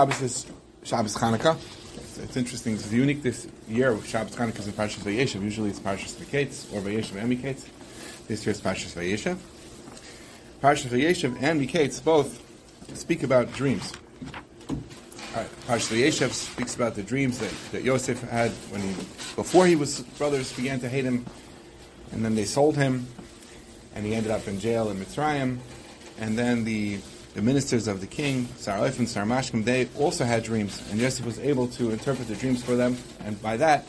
[0.00, 0.46] Shabbos is
[0.82, 1.58] Shabbos Chanukah.
[1.96, 2.72] It's, it's interesting.
[2.72, 3.94] It's unique this year.
[4.02, 5.42] Shabbos Chanukah is in Parshas Vayeishev.
[5.42, 7.66] Usually it's Parshas Miketz or Vayeishev and Miketz.
[8.26, 9.36] This year it's Parshas Vayeishev.
[10.62, 12.40] Parshas Vayeishev and Miketz both
[12.98, 13.92] speak about dreams.
[15.36, 15.50] Right.
[15.66, 18.94] Parshas Vayeishev speaks about the dreams that, that Yosef had when he,
[19.36, 21.26] before he was brothers began to hate him,
[22.12, 23.06] and then they sold him,
[23.94, 25.58] and he ended up in jail in Mitzrayim,
[26.18, 27.00] and then the
[27.34, 31.38] the ministers of the king, Sarif and Sarmashkim, they also had dreams, and Yosef was
[31.38, 33.86] able to interpret the dreams for them, and by that,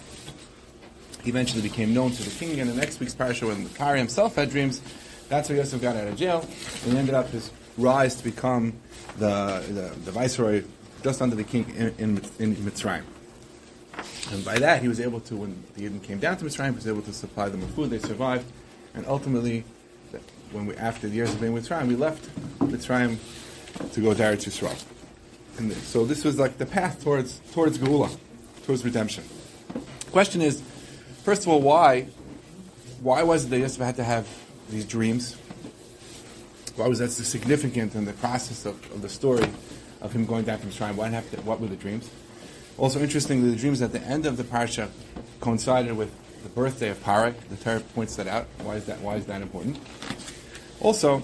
[1.23, 2.59] he eventually became known to the king.
[2.59, 4.82] And the next week's parasha, when Kari himself had dreams,
[5.30, 6.46] that's where Yosef got out of jail,
[6.85, 8.73] and ended up his rise to become
[9.18, 10.63] the, the, the viceroy
[11.04, 13.04] just under the king in, in, in Mitzrayim.
[14.32, 16.76] And by that, he was able to, when the Yidden came down to Mitzrayim, he
[16.76, 17.90] was able to supply them with food.
[17.90, 18.46] They survived,
[18.94, 19.63] and ultimately,
[20.52, 22.30] when we, after the years of being with Mitzrayim, we left
[22.62, 23.18] Mitzrayim
[23.94, 24.84] to go to Eretz Yisrael.
[25.58, 28.16] And so this was like the path towards towards Geula,
[28.66, 29.24] towards redemption.
[30.12, 30.62] Question is,
[31.24, 32.08] first of all, why
[33.02, 34.27] why was it that Yosef had to have
[34.70, 35.35] these dreams?
[36.76, 39.48] Why was that so significant in the process of, of the story
[40.02, 40.96] of him going down from Mitzrayim?
[40.96, 42.10] Why have to, what were the dreams?
[42.78, 44.90] Also, interestingly, the dreams at the end of the parsha
[45.41, 46.12] coincided with
[46.44, 47.34] the birthday of Paroh.
[47.50, 48.48] The Torah points that out.
[48.63, 49.02] Why is that?
[49.02, 49.78] Why is that important?
[50.80, 51.22] Also,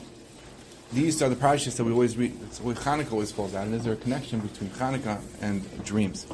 [0.94, 2.34] these are the parashas that we always read.
[2.44, 3.66] It's what Hanukkah always falls out.
[3.66, 6.26] And is there a connection between Hanukkah and dreams?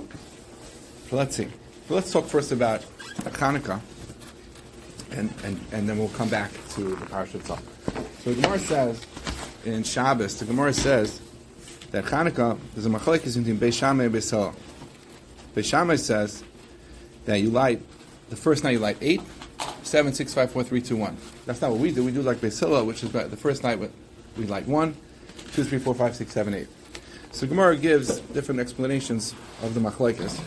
[1.09, 1.47] So let's see.
[1.87, 2.81] So let's talk first about
[3.15, 3.81] Hanukkah,
[5.11, 7.61] and, and, and then we'll come back to the parasha itself.
[8.23, 9.05] So the Gemara says
[9.65, 11.21] in Shabbos, the Gemara says
[11.91, 14.55] that Hanukkah there's a machlekes between Beis and Beis Hillel.
[15.55, 16.43] Beis says
[17.25, 17.81] that you light
[18.29, 19.21] the first night you light eight,
[19.83, 21.17] seven, six, five, four, three, two, one.
[21.45, 22.03] That's not what we do.
[22.03, 23.79] We do like Beis Hillel, which is the first night
[24.37, 24.95] we light one,
[25.53, 26.67] two, three, four, five, six, seven, eight.
[27.31, 30.39] So Gemara gives different explanations of the machlekes.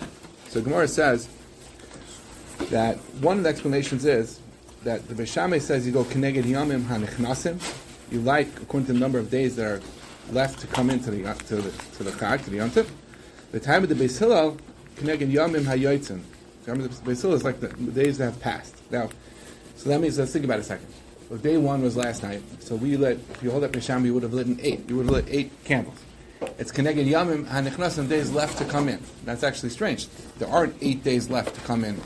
[0.48, 1.28] So Gemara says
[2.70, 4.40] that one of the explanations is
[4.84, 7.60] that the Beis Shammai says you go keneged yamim hanichnasim,
[8.12, 9.80] you light according to the number of days that are
[10.30, 12.88] left to come into the uh, to the to the chag to the yontif.
[13.52, 14.56] The time of the Beis Hillel
[14.96, 16.20] keneged yamim hayotzin.
[16.64, 18.76] The time of the Beis Hillel is like the days that have passed.
[18.90, 19.10] Now,
[19.76, 20.86] so that means let's think about it a second.
[21.28, 23.18] Well, day one was last night, so we lit.
[23.30, 24.88] If you hold up Shammai, you would have lit an eight.
[24.88, 25.98] You would have lit eight candles.
[26.56, 29.00] It's keneged yamim hanichnasim days left to come in.
[29.24, 30.06] That's actually strange.
[30.38, 31.96] There aren't eight days left to come in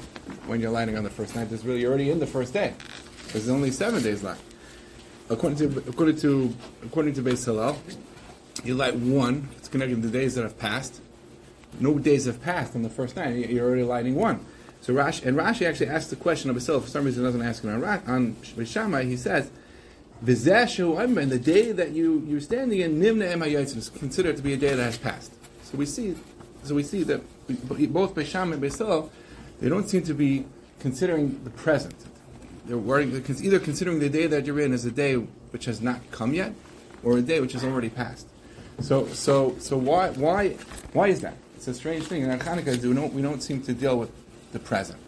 [0.46, 1.50] when you're lighting on the first night.
[1.50, 2.72] There's really already in the first day.
[3.32, 4.42] There's only seven days left.
[5.28, 7.76] According to according to according to Beis Hillel,
[8.64, 9.50] you light one.
[9.58, 10.98] It's connected to the days that have passed.
[11.78, 13.50] No days have passed on the first night.
[13.50, 14.46] You're already lighting one.
[14.80, 16.84] So Rashi and Rashi actually asks the question of himself.
[16.84, 19.04] For some reason, doesn't ask it on on Beis Shammai.
[19.04, 19.50] He says,
[20.24, 24.54] "V'zeshu and the day that you you're standing in Nimna Ema is considered to be
[24.54, 25.32] a day that has passed."
[25.64, 26.16] So we see,
[26.62, 27.20] so we see that
[27.92, 29.10] both Beis and Beis Hillel,
[29.60, 30.46] they don't seem to be
[30.80, 31.94] considering the present.
[32.66, 36.10] They're worrying, either considering the day that you're in as a day which has not
[36.10, 36.52] come yet,
[37.02, 38.26] or a day which has already passed.
[38.80, 40.50] So, so, so why, why,
[40.92, 41.34] why is that?
[41.56, 42.22] It's a strange thing.
[42.22, 44.10] And In Hanukkah, we don't, we don't seem to deal with
[44.52, 44.98] the present.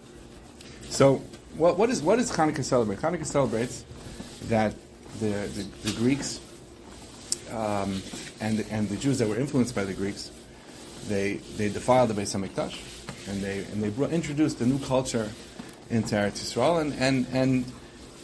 [0.89, 1.23] So,
[1.57, 2.99] what, what, is, what does Hanukkah celebrate?
[2.99, 3.85] Hanukkah celebrates
[4.49, 4.75] that
[5.21, 6.41] the, the, the Greeks
[7.51, 8.03] um,
[8.41, 10.31] and, and the Jews that were influenced by the Greeks,
[11.09, 15.31] they, they defiled the Beis HaMikdash, and they, and they brought, introduced a new culture
[15.91, 17.65] into Eretz Yisrael, and, and, and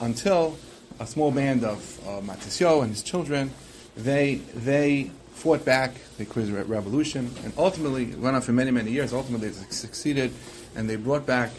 [0.00, 0.56] until
[1.00, 3.50] a small band of uh, Matisyahu and his children,
[3.96, 8.90] they, they fought back, they created revolution, and ultimately, it went on for many, many
[8.90, 10.32] years, ultimately they succeeded,
[10.78, 11.50] and they brought back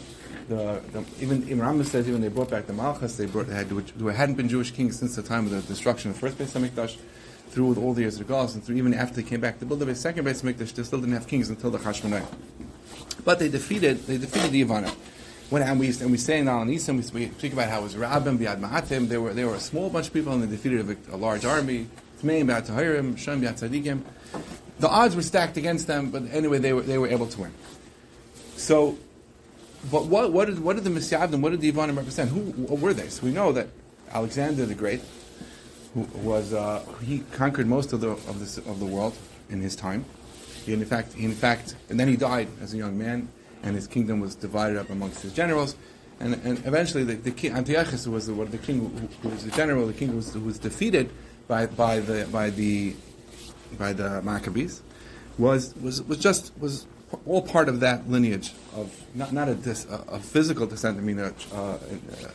[0.48, 3.68] the, the even Imam says even they brought back the Malchus, they brought, they had,
[3.68, 6.58] there hadn't been Jewish kings since the time of the destruction of the first Beis
[6.58, 6.96] HaMikdash,
[7.50, 9.80] through all the years of Galus, and through even after they came back to build
[9.80, 12.24] the second Beis HaMikdash, they still didn't have kings until the Chashmonai.
[13.24, 14.94] But they defeated, they defeated the Yavanim.
[15.50, 17.96] When and we and we say in Al Nisim, we speak about how it was
[17.96, 19.08] Rabim Biad Ma'atim.
[19.08, 21.44] They were they were a small bunch of people and they defeated a, a large
[21.44, 21.88] army.
[22.22, 24.02] Tmeim Biad Tahirim, Shem Biad Tzadikim.
[24.78, 27.52] The odds were stacked against them, but anyway, they were they were able to win.
[28.56, 28.96] So,
[29.90, 32.30] but what what did what did the Misyavnim, what did the Yavanim represent?
[32.30, 33.08] Who, who were they?
[33.08, 33.68] So we know that
[34.12, 35.00] Alexander the Great,
[35.94, 39.16] who was uh, he conquered most of the of of the world
[39.48, 40.04] in his time.
[40.66, 43.28] He in fact he in fact and then he died as a young man
[43.62, 45.76] and his kingdom was divided up amongst his generals.
[46.18, 48.88] And, and eventually, the, the king, Antiochus was the, the king who,
[49.22, 49.86] who, was the general.
[49.86, 51.10] The king was, who was defeated
[51.48, 52.94] by, by the by the
[53.78, 54.82] by the Maccabees.
[55.38, 56.86] Was was was just was
[57.26, 60.98] all part of that lineage of not not a, dis, a, a physical descent.
[60.98, 61.32] I mean, a,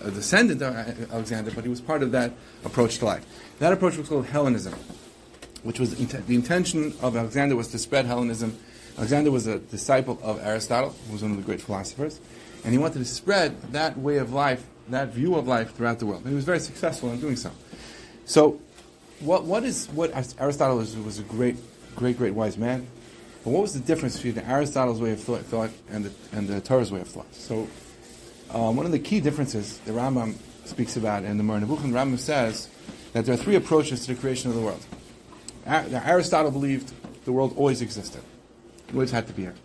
[0.01, 2.31] a, descendant of Alexander, but he was part of that
[2.63, 3.25] approach to life.
[3.60, 4.74] That approach was called Hellenism.
[5.63, 8.57] which was the intention of Alexander was to spread Hellenism.
[8.98, 12.19] Alexander was a disciple of Aristotle, who was one of the great philosophers,
[12.63, 16.06] and he wanted to spread that way of life, that view of life throughout the
[16.06, 16.22] world.
[16.22, 17.51] And he was very successful in doing so.
[18.25, 18.62] So,
[19.19, 21.56] what, what is what Aristotle was, was a great,
[21.95, 22.88] great, great wise man.
[23.45, 26.59] But what was the difference between Aristotle's way of thought, thought and, the, and the
[26.59, 27.31] Torah's way of thought?
[27.36, 27.68] So,
[28.50, 32.69] um, one of the key differences the Rambam speaks about in the the Rambam says
[33.13, 34.83] that there are three approaches to the creation of the world.
[35.68, 36.92] Aristotle believed
[37.25, 38.24] the world always existed,
[38.88, 39.56] it always had to be here.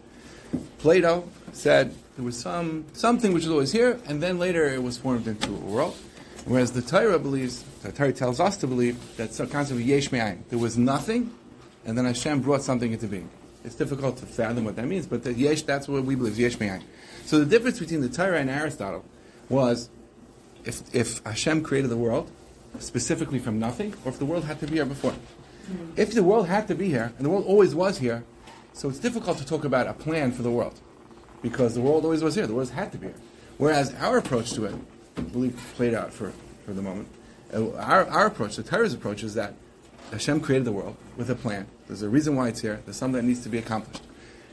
[0.78, 4.98] Plato said there was some something which was always here, and then later it was
[4.98, 5.96] formed into a world.
[6.44, 10.12] Whereas the Torah believes, the Torah tells us to believe that some concept of yesh
[10.12, 10.42] me'ayin.
[10.50, 11.32] There was nothing,
[11.86, 13.30] and then Hashem brought something into being.
[13.64, 16.58] It's difficult to fathom what that means, but the yesh, that's what we believe, yesh
[16.58, 16.82] me'ayin.
[17.26, 19.04] So the difference between the Torah and Aristotle
[19.48, 19.90] was
[20.64, 22.30] if, if Hashem created the world,
[22.78, 25.14] specifically from nothing, or if the world had to be here before.
[25.96, 28.24] If the world had to be here, and the world always was here,
[28.72, 30.80] so it's difficult to talk about a plan for the world.
[31.42, 33.16] Because the world always was here, the world had to be here.
[33.58, 34.74] Whereas our approach to it,
[35.16, 36.32] I believe played out for,
[36.64, 37.08] for the moment,
[37.52, 39.54] uh, our, our approach, the Torah's approach, is that
[40.12, 41.66] Hashem created the world with a plan.
[41.86, 42.80] There's a reason why it's here.
[42.84, 44.02] There's something that needs to be accomplished.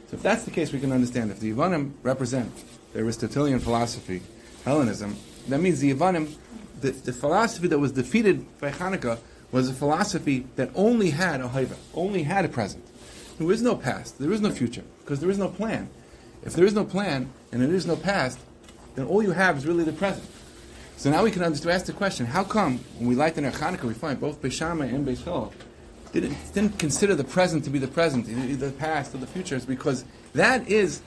[0.10, 1.32] So if that's the case, we can understand.
[1.32, 2.52] If the Yavanim represent
[2.94, 4.22] the Aristotelian philosophy,
[4.64, 5.18] Hellenism,
[5.50, 6.36] that means the Yavanim,
[6.80, 9.20] the, the philosophy that was defeated by Hanukkah
[9.52, 12.86] was a philosophy that only had a hoveh, only had a present.
[13.40, 15.90] There is no past, there is no future, because there is no plan.
[16.44, 18.40] If there is no plan and there is no past,
[18.96, 20.28] then all you have is really the present.
[20.98, 23.52] So now we can understand, ask the question: How come when we light in our
[23.52, 25.54] Hanukkah we find both Beis Shammai and Beis
[26.12, 28.26] didn't, didn't consider the present to be the present,
[28.60, 29.56] the past or the future?
[29.56, 31.02] It's because that is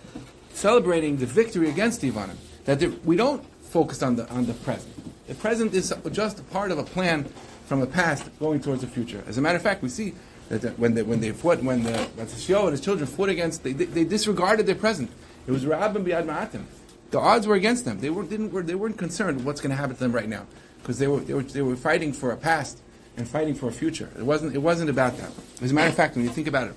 [0.52, 2.36] celebrating the victory against Yavanim.
[2.66, 4.94] That there, we don't focus on the on the present.
[5.26, 7.24] The present is just a part of a plan
[7.66, 9.24] from the past going towards the future.
[9.26, 10.14] As a matter of fact, we see
[10.50, 13.72] that when they, when they fought, when the Shio and his children fought against, they,
[13.72, 15.10] they, they disregarded their present.
[15.48, 16.64] It was Ra'ab Biad Ma'atim.
[17.10, 18.00] The odds were against them.
[18.00, 20.46] They, were, didn't, were, they weren't concerned what's going to happen to them right now
[20.82, 22.78] because they were, they, were, they were fighting for a past
[23.16, 24.08] and fighting for a future.
[24.16, 25.30] It wasn't, it wasn't about that.
[25.60, 26.74] As a matter of fact, when you think about it,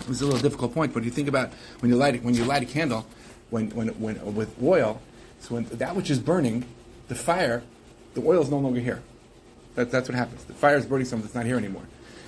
[0.00, 1.50] it was a little difficult point, but you think about
[1.80, 3.06] when you light, when you light a candle
[3.50, 5.00] when, when, when, with oil,
[5.40, 6.64] so when that which is burning,
[7.08, 7.62] the fire,
[8.14, 9.02] the oil is no longer here.
[9.74, 10.44] That, that's what happens.
[10.44, 11.84] The fire is burning something that's not here anymore.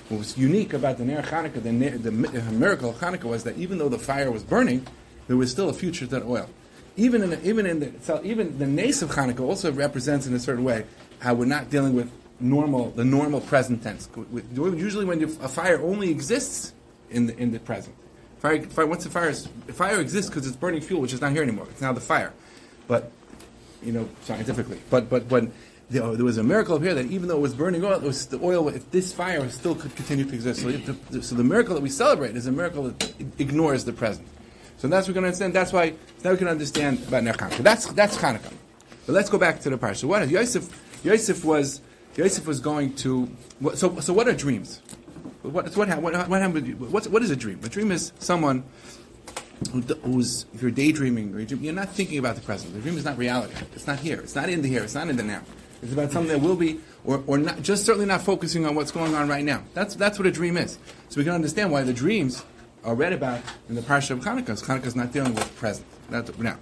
[0.07, 3.57] What was unique about the Ner Hanukkah, the, the, the, miracle of Hanukkah was that
[3.57, 4.87] even though the fire was burning,
[5.27, 6.49] there was still a future to that oil.
[6.99, 10.39] Even in the, even in the even the nes of Hanukkah also represents in a
[10.39, 10.85] certain way
[11.19, 12.11] how we're not dealing with
[12.41, 14.09] normal the normal present tense.
[14.53, 16.73] Usually, when a fire only exists
[17.09, 17.95] in the in the present,
[18.39, 21.31] fire, fire once the fire is, fire exists because it's burning fuel, which is not
[21.31, 21.67] here anymore.
[21.69, 22.33] It's now the fire,
[22.89, 23.11] but
[23.81, 24.79] you know scientifically.
[24.89, 25.53] But but when
[25.89, 28.43] there was a miracle up here that even though it was burning oil, was the
[28.43, 28.67] oil.
[28.67, 31.89] If this fire still could continue to exist, so, the, so the miracle that we
[31.89, 34.27] celebrate is a miracle that ignores the present.
[34.79, 35.53] So that's what we can understand.
[35.53, 35.93] That's why
[36.23, 37.57] now we can understand about Ner Hanukkah.
[37.57, 38.53] That's that's Hanukkah.
[39.05, 40.05] But let's go back to the parsha.
[40.05, 40.69] What Yosef?
[41.03, 41.81] Yosef was
[42.15, 43.29] Yosef was going to.
[43.75, 44.81] So so what are dreams?
[45.41, 47.59] What what what, what what is a dream?
[47.63, 48.63] A dream is someone
[49.73, 52.73] who's if you're daydreaming or you're not thinking about the present.
[52.73, 53.53] The dream is not reality.
[53.75, 54.21] It's not here.
[54.21, 54.83] It's not in the here.
[54.83, 55.41] It's not in the now.
[55.81, 58.91] It's about something that will be, or, or not, just certainly not focusing on what's
[58.91, 59.63] going on right now.
[59.73, 60.77] That's, that's what a dream is.
[61.07, 62.43] So we can understand why the dreams
[62.83, 64.61] are read about in the parsha of Hanukkah.
[64.63, 65.85] Hanukkah is not dealing with present.
[66.09, 66.57] Not now.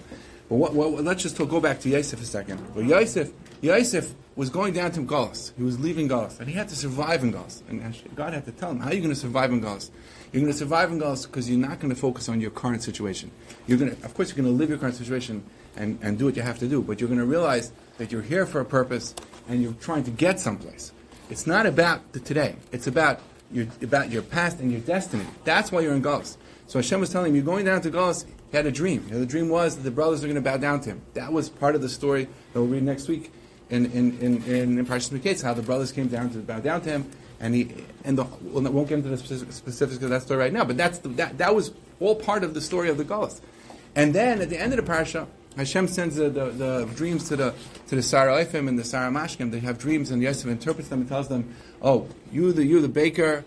[0.50, 2.74] But what, what, let's just go back to Yosef a second.
[2.74, 3.32] Well, Yosef,
[3.62, 5.52] Yosef was going down to Galus.
[5.58, 7.64] He was leaving Galus, and he had to survive in Galus.
[7.70, 7.82] And
[8.16, 9.90] God had to tell him, "How are you going to survive in Galus?
[10.32, 12.84] You're going to survive in Galus because you're not going to focus on your current
[12.84, 13.32] situation.
[13.66, 15.44] You're going to, of course, you're going to live your current situation
[15.76, 18.22] and, and do what you have to do, but you're going to realize that you're
[18.22, 19.16] here for a purpose
[19.48, 20.92] and you're trying to get someplace.
[21.30, 22.56] It's not about the today.
[22.72, 25.26] It's about your, about your past and your destiny.
[25.44, 26.38] That's why you're in Galus.
[26.68, 28.26] So Hashem was telling him, you're going down to Galus.
[28.52, 29.04] He had a dream.
[29.08, 31.02] You know, the dream was that the brothers are going to bow down to him.
[31.14, 33.32] That was part of the story that we'll read next week
[33.70, 36.82] in in in, in, in Parshas Miketz, how the brothers came down to bow down
[36.82, 37.74] to him, and he
[38.04, 40.64] and the we won't get into the specifics of that story right now.
[40.64, 43.42] But that's the, that that was all part of the story of the Galus.
[43.96, 45.28] And then at the end of the parsha,
[45.58, 47.54] Hashem sends the, the, the, dreams to the
[47.88, 49.52] to the Sarah Ephim and the Sarah Mashkim.
[49.52, 52.88] They have dreams, and Yosef interprets them and tells them, "Oh, you the you the
[52.88, 53.44] baker,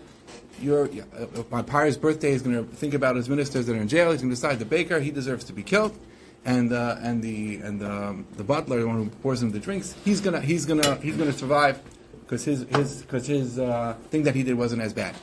[0.59, 3.87] your uh, my Pyre's birthday is going to think about his ministers that are in
[3.87, 4.11] jail.
[4.11, 5.97] He's going to decide the baker he deserves to be killed,
[6.45, 9.59] and uh, and the and the, um, the butler, the one who pours him the
[9.59, 11.81] drinks, he's gonna he's gonna he's gonna survive
[12.21, 15.15] because his his because his uh, thing that he did wasn't as bad.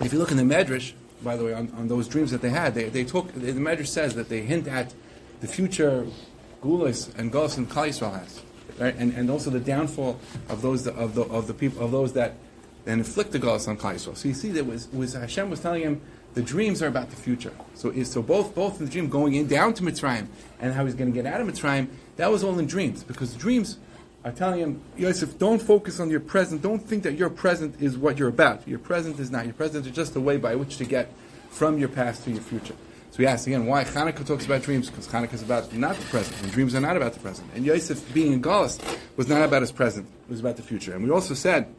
[0.00, 2.50] If you look in the Medrash, by the way, on, on those dreams that they
[2.50, 3.32] had, they, they talk.
[3.32, 4.92] The Medrash says that they hint at
[5.40, 6.06] the future
[6.62, 8.42] gulas and gulas and Klal Yisrael has,
[8.78, 8.94] right?
[8.96, 12.34] And, and also the downfall of those of the of the people of those that
[12.86, 14.16] and inflict the galus on Klal Yisrael.
[14.16, 16.00] So you see, that was, was Hashem was telling him
[16.34, 17.52] the dreams are about the future.
[17.74, 20.28] So is so both both in the dream going in down to Mitzrayim
[20.60, 21.88] and how he's going to get out of Mitzrayim.
[22.16, 23.78] That was all in dreams because dreams
[24.24, 26.60] are telling him, Yosef, don't focus on your present.
[26.62, 28.66] Don't think that your present is what you're about.
[28.66, 29.44] Your present is not.
[29.44, 31.12] Your present is just a way by which to get
[31.50, 32.74] from your past to your future.
[33.16, 36.04] So we asked again why Hanukkah talks about dreams because Hanukkah is about not the
[36.04, 37.48] present, and dreams are not about the present.
[37.54, 38.78] And Yosef being in Galus
[39.16, 40.94] was not about his present; it was about the future.
[40.94, 41.74] And we also said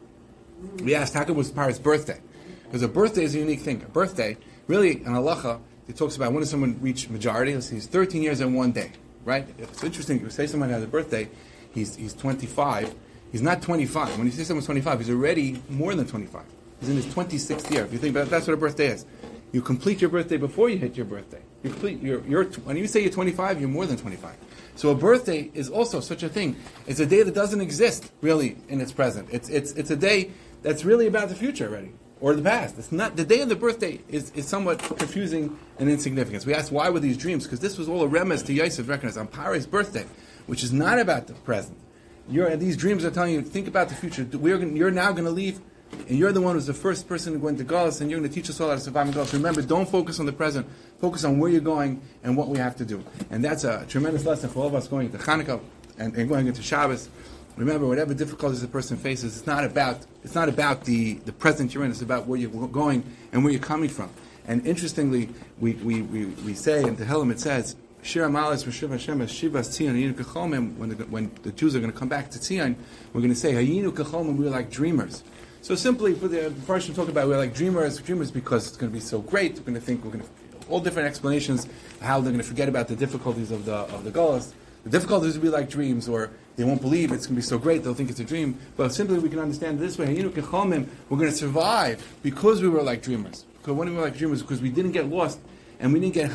[0.79, 2.19] we asked how come it was Paroh's birthday
[2.63, 3.83] because a birthday is a unique thing.
[3.83, 7.53] A birthday, really, in halacha, it talks about when does someone reach majority?
[7.53, 9.47] Let's see, he's 13 years and one day, right?
[9.59, 10.19] It's interesting.
[10.19, 11.29] You say someone has a birthday,
[11.71, 12.95] he's, he's 25.
[13.31, 14.17] He's not 25.
[14.17, 16.41] When you say someone's 25, he's already more than 25.
[16.79, 17.85] He's in his 26th year.
[17.85, 19.05] If you think about it, that's what a birthday is.
[19.51, 21.41] You complete your birthday before you hit your birthday.
[21.63, 24.35] You complete your, your, when you say you're 25, you're more than 25.
[24.75, 26.57] So a birthday is also such a thing.
[26.85, 29.29] It's a day that doesn't exist really in its present.
[29.31, 32.77] It's, it's, it's a day that's really about the future already or the past.
[32.77, 36.45] It's not the day of the birthday is, is somewhat confusing and insignificant.
[36.45, 37.45] We asked why were these dreams?
[37.45, 40.05] Because this was all a remez to Yosef recognized on Paroh's birthday,
[40.45, 41.77] which is not about the present.
[42.29, 44.27] You're, these dreams are telling you think about the future.
[44.37, 45.61] We're, you're now going to leave
[46.07, 47.57] and you're the one who's the first person to go and
[48.11, 49.33] you're going to teach us all how to survive in Galus.
[49.33, 50.67] Remember, don't focus on the present.
[50.99, 53.03] Focus on where you're going and what we have to do.
[53.29, 55.59] And that's a tremendous lesson for all of us going into Hanukkah
[55.97, 57.09] and, and going into Shabbos.
[57.57, 61.73] Remember, whatever difficulties a person faces, it's not about it's not about the, the present
[61.73, 61.91] you're in.
[61.91, 64.11] It's about where you're going and where you're coming from.
[64.47, 65.29] And interestingly,
[65.59, 70.77] we, we, we, we say in Tehillim it says, Shira V'Shiv Hashem Shivas Tzion.
[70.77, 72.75] When the when the Jews are going to come back to Tzion,
[73.11, 74.37] we're going to say Hayinu Kechomim.
[74.37, 75.23] We're like dreamers.
[75.61, 78.93] So simply, for the first talk about we're like dreamers, dreamers because it's going to
[78.93, 79.55] be so great.
[79.55, 80.29] We're going to think we're going to
[80.69, 81.67] all different explanations
[82.01, 84.53] how they're going to forget about the difficulties of the of the Golas.
[84.83, 87.57] The difficulties will be like dreams, or they won't believe it's going to be so
[87.57, 88.57] great, they'll think it's a dream.
[88.77, 90.13] But simply we can understand this way.
[90.13, 90.85] We're going
[91.19, 93.43] to survive because we were like dreamers.
[93.57, 95.39] Because when we were like dreamers, because we didn't get lost
[95.79, 96.31] and we didn't get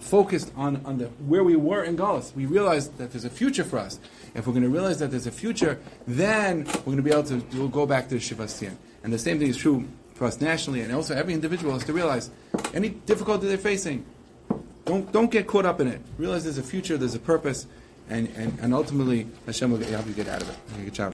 [0.00, 2.34] focused on, on the, where we were in Galus.
[2.34, 3.98] We realized that there's a future for us.
[4.34, 7.24] If we're going to realize that there's a future, then we're going to be able
[7.24, 8.70] to we'll go back to the Shivas
[9.02, 11.92] And the same thing is true for us nationally, and also every individual has to
[11.92, 12.30] realize
[12.74, 14.04] any difficulty they're facing,
[14.84, 16.00] don't, don't get caught up in it.
[16.16, 17.66] Realize there's a future, there's a purpose,
[18.08, 20.56] and, and, and ultimately Hashem will help you get out of it.
[20.84, 21.04] Good job.